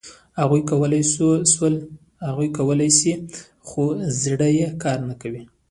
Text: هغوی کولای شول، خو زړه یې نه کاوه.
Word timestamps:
هغوی 0.41 0.61
کولای 2.57 2.91
شول، 2.99 3.21
خو 3.67 3.83
زړه 4.23 4.47
یې 4.57 4.67
نه 5.09 5.15
کاوه. 5.21 5.43